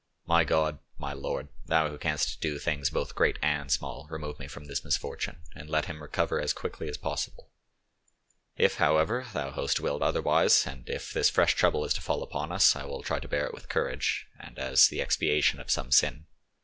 My 0.25 0.43
God, 0.43 0.79
my 0.97 1.13
Lord, 1.13 1.49
Thou 1.67 1.89
who 1.89 1.99
canst 1.99 2.41
do 2.41 2.57
things 2.57 2.89
both 2.89 3.13
great 3.13 3.37
and 3.43 3.71
small, 3.71 4.07
remove 4.09 4.37
from 4.49 4.63
me 4.63 4.67
this 4.67 4.83
misfortune, 4.83 5.41
and 5.53 5.69
let 5.69 5.85
him 5.85 6.01
recover 6.01 6.41
as 6.41 6.53
quickly 6.53 6.89
as 6.89 6.97
possible. 6.97 7.51
If, 8.57 8.77
however, 8.77 9.27
Thou 9.31 9.51
host 9.51 9.79
willed 9.79 10.01
otherwise, 10.01 10.65
and 10.65 10.89
if 10.89 11.13
this 11.13 11.29
fresh 11.29 11.53
trouble 11.53 11.85
is 11.85 11.93
to 11.93 12.01
fall 12.01 12.23
upon 12.23 12.51
us, 12.51 12.75
I 12.75 12.83
will 12.85 13.03
try 13.03 13.19
to 13.19 13.27
bear 13.27 13.45
it 13.45 13.53
with 13.53 13.69
courage, 13.69 14.25
and 14.39 14.57
as 14.57 14.87
the 14.87 15.01
expiation 15.03 15.59
of 15.59 15.69
same 15.69 15.91
sin. 15.91 16.25